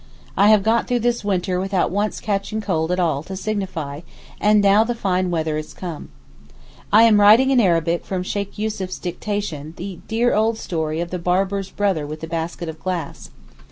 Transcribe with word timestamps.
I 0.35 0.47
have 0.49 0.63
got 0.63 0.87
through 0.87 1.01
this 1.01 1.23
winter 1.23 1.59
without 1.59 1.91
once 1.91 2.19
catching 2.19 2.59
cold 2.59 2.91
at 2.91 2.99
all 2.99 3.21
to 3.21 3.35
signify, 3.35 4.01
and 4.39 4.59
now 4.59 4.83
the 4.83 4.95
fine 4.95 5.29
weather 5.29 5.57
is 5.59 5.75
come. 5.75 6.09
I 6.91 7.03
am 7.03 7.21
writing 7.21 7.51
in 7.51 7.59
Arabic 7.59 8.03
from 8.03 8.23
Sheykh 8.23 8.57
Yussuf's 8.57 8.97
dictation 8.97 9.75
the 9.77 9.99
dear 10.07 10.33
old 10.33 10.57
story 10.57 11.01
of 11.01 11.11
the 11.11 11.19
barber's 11.19 11.69
brother 11.69 12.07
with 12.07 12.21
the 12.21 12.27
basket 12.27 12.67
of 12.67 12.79
glass. 12.79 13.29